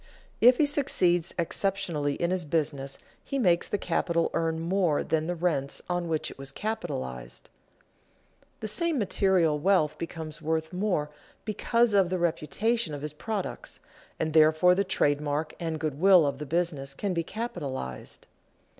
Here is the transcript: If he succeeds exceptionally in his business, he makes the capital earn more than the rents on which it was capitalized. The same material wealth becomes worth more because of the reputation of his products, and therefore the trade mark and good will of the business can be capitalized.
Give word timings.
If 0.41 0.57
he 0.57 0.65
succeeds 0.65 1.35
exceptionally 1.37 2.15
in 2.15 2.31
his 2.31 2.43
business, 2.43 2.97
he 3.23 3.37
makes 3.37 3.67
the 3.67 3.77
capital 3.77 4.31
earn 4.33 4.59
more 4.59 5.03
than 5.03 5.27
the 5.27 5.35
rents 5.35 5.79
on 5.87 6.07
which 6.07 6.31
it 6.31 6.39
was 6.39 6.51
capitalized. 6.51 7.51
The 8.61 8.67
same 8.67 8.97
material 8.97 9.59
wealth 9.59 9.99
becomes 9.99 10.41
worth 10.41 10.73
more 10.73 11.11
because 11.45 11.93
of 11.93 12.09
the 12.09 12.17
reputation 12.17 12.95
of 12.95 13.03
his 13.03 13.13
products, 13.13 13.79
and 14.19 14.33
therefore 14.33 14.73
the 14.73 14.83
trade 14.83 15.21
mark 15.21 15.53
and 15.59 15.79
good 15.79 15.99
will 15.99 16.25
of 16.25 16.39
the 16.39 16.47
business 16.47 16.95
can 16.95 17.13
be 17.13 17.21
capitalized. 17.21 18.25